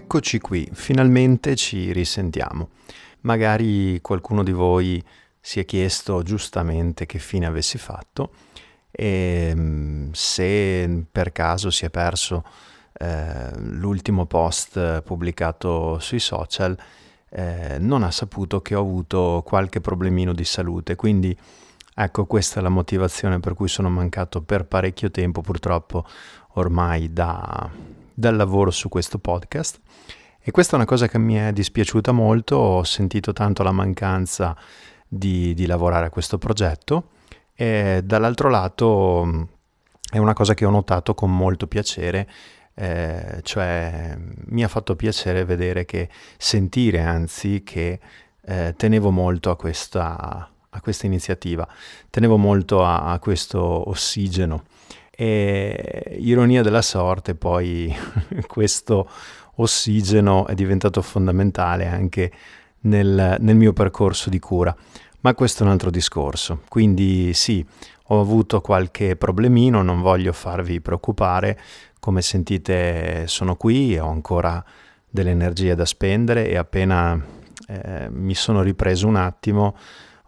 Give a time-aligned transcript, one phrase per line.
[0.00, 2.68] Eccoci qui, finalmente ci risentiamo.
[3.22, 5.04] Magari qualcuno di voi
[5.40, 8.30] si è chiesto giustamente che fine avessi fatto
[8.92, 12.44] e mm, se per caso si è perso
[12.92, 16.78] eh, l'ultimo post pubblicato sui social,
[17.30, 21.36] eh, non ha saputo che ho avuto qualche problemino di salute, quindi
[21.92, 26.06] ecco questa è la motivazione per cui sono mancato per parecchio tempo purtroppo
[26.52, 27.68] ormai da,
[28.18, 29.80] dal lavoro su questo podcast.
[30.40, 34.56] E questa è una cosa che mi è dispiaciuta molto, ho sentito tanto la mancanza
[35.06, 37.10] di, di lavorare a questo progetto.
[37.54, 39.48] E dall'altro lato
[40.10, 42.28] è una cosa che ho notato con molto piacere
[42.80, 47.98] eh, cioè mi ha fatto piacere vedere che, sentire anzi che
[48.40, 51.66] eh, tenevo molto a questa, a questa, iniziativa,
[52.08, 54.62] tenevo molto a, a questo ossigeno
[55.20, 57.92] e ironia della sorte poi
[58.46, 59.10] questo
[59.56, 62.30] ossigeno è diventato fondamentale anche
[62.82, 64.72] nel, nel mio percorso di cura.
[65.22, 66.60] Ma questo è un altro discorso.
[66.68, 67.66] Quindi sì,
[68.10, 71.58] ho avuto qualche problemino, non voglio farvi preoccupare,
[71.98, 74.64] come sentite sono qui e ho ancora
[75.10, 77.20] delle energie da spendere e appena
[77.66, 79.74] eh, mi sono ripreso un attimo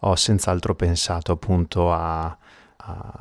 [0.00, 2.36] ho senz'altro pensato appunto a,
[2.83, 3.12] a,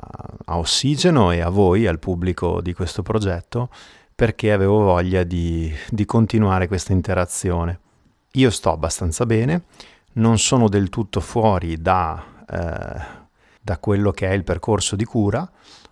[0.46, 3.70] a, ossigeno e a voi, al pubblico di questo progetto,
[4.16, 7.80] perché avevo voglia di, di continuare questa interazione.
[8.34, 9.64] Io sto abbastanza bene,
[10.14, 13.02] non sono del tutto fuori da, eh,
[13.62, 15.50] da quello che è il percorso di cura,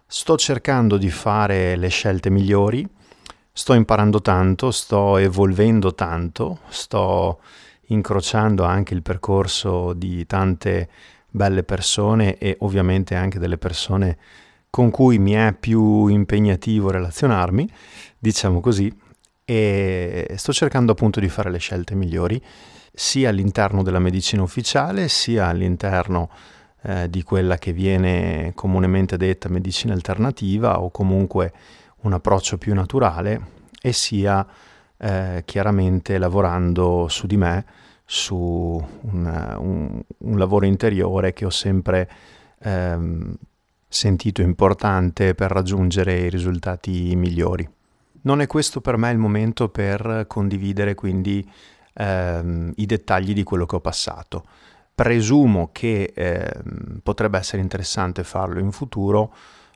[0.10, 2.88] Sto cercando di fare le scelte migliori,
[3.52, 7.42] sto imparando tanto, sto evolvendo tanto, sto
[7.88, 10.90] incrociando anche il percorso di tante
[11.38, 14.18] belle persone e ovviamente anche delle persone
[14.70, 17.70] con cui mi è più impegnativo relazionarmi,
[18.20, 18.94] diciamo così,
[19.46, 22.42] e sto cercando appunto di fare le scelte migliori
[22.94, 26.30] sia all'interno della medicina ufficiale sia all'interno
[26.82, 31.54] eh, di quella che viene comunemente detta medicina alternativa o comunque
[32.02, 34.46] un approccio più naturale e sia
[34.98, 37.66] eh, chiaramente lavorando su di me,
[38.10, 42.10] su un, un, un lavoro interiore che ho sempre
[42.60, 43.36] ehm,
[43.86, 47.70] sentito importante per raggiungere i risultati migliori.
[48.22, 51.46] Non è questo per me il momento per condividere quindi
[51.94, 54.46] ehm, i dettagli di quello che ho passato
[54.98, 56.52] presumo che eh,
[57.04, 59.32] potrebbe essere interessante farlo in futuro,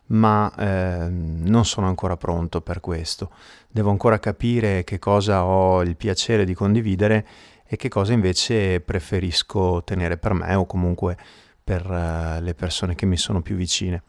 [0.08, 3.30] ma eh, non sono ancora pronto per questo.
[3.70, 7.28] Devo ancora capire che cosa ho il piacere di condividere
[7.74, 11.16] e che cosa invece preferisco tenere per me o comunque
[11.64, 14.04] per uh, le persone che mi sono più vicine.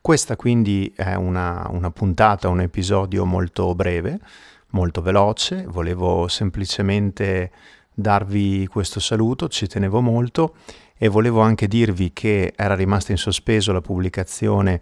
[0.00, 4.20] Questa quindi è una, una puntata, un episodio molto breve,
[4.68, 7.50] molto veloce, volevo semplicemente
[7.92, 10.54] darvi questo saluto, ci tenevo molto
[10.96, 14.80] e volevo anche dirvi che era rimasta in sospeso la pubblicazione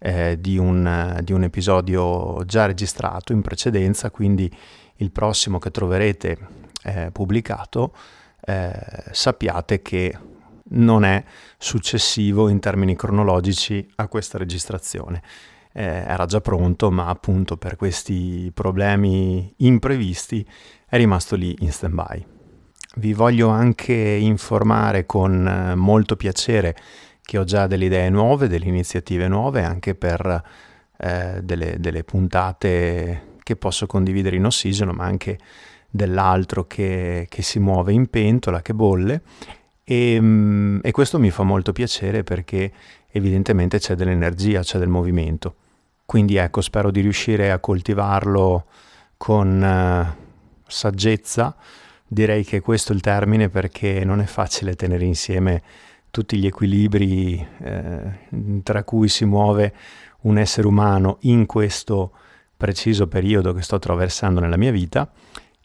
[0.00, 4.52] eh, di, un, di, un, episodio già registrato in precedenza, quindi
[4.96, 7.92] il prossimo che troverete eh, pubblicato
[8.40, 8.72] eh,
[9.10, 10.16] sappiate che
[10.68, 11.22] non è
[11.58, 15.22] successivo in termini cronologici a questa registrazione.
[15.72, 20.46] Eh, era già pronto, ma appunto per questi problemi imprevisti
[20.88, 22.26] è rimasto lì in stand-by.
[22.96, 26.74] Vi voglio anche informare con eh, molto piacere
[27.20, 30.42] che ho già delle idee nuove, delle iniziative nuove anche per
[30.98, 35.38] eh, delle, delle, puntate che posso condividere in ossigeno, ma anche
[35.96, 39.22] dell'altro che, che si muove in pentola, che bolle.
[39.82, 42.72] E, mm, e, questo mi fa molto piacere perché
[43.10, 45.54] evidentemente c'è dell'energia, c'è del movimento.
[46.04, 48.66] Quindi ecco, spero di riuscire a coltivarlo
[49.16, 50.24] con uh,
[50.66, 51.56] saggezza
[52.06, 55.62] direi che questo è il termine perché non è facile tenere insieme
[56.10, 59.74] tutti gli equilibri eh, tra cui si muove
[60.22, 62.12] un essere umano in questo
[62.56, 65.10] preciso periodo che sto attraversando nella mia vita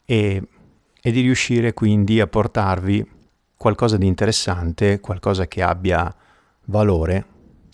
[0.06, 0.42] e,
[1.02, 3.06] e di riuscire quindi a portarvi
[3.56, 6.14] qualcosa di interessante, qualcosa che abbia
[6.66, 7.26] valore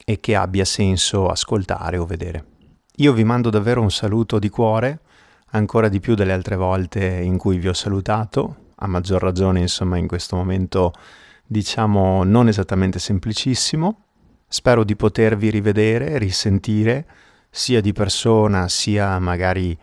[0.04, 2.46] e che abbia senso ascoltare o vedere.
[2.98, 5.00] Io vi mando davvero un saluto di cuore
[5.52, 9.98] ancora di più delle altre volte in cui vi ho salutato, a maggior ragione insomma
[9.98, 10.94] in questo momento
[11.46, 14.04] diciamo non esattamente semplicissimo.
[14.48, 17.06] Spero di potervi rivedere, risentire,
[17.50, 19.78] sia di persona sia magari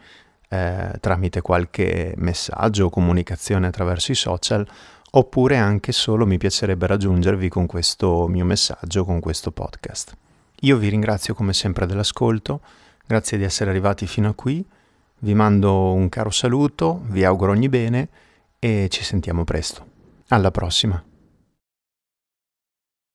[0.49, 4.67] eh, tramite qualche messaggio o comunicazione attraverso i social,
[5.11, 10.17] oppure anche solo mi piacerebbe raggiungervi con questo mio messaggio, con questo podcast.
[10.61, 12.61] Io vi ringrazio come sempre dell'ascolto,
[13.07, 14.65] grazie di essere arrivati fino a qui
[15.19, 18.09] Vi mando un caro saluto, vi auguro ogni bene
[18.59, 19.87] e ci sentiamo presto.
[20.29, 21.14] Alla prossima.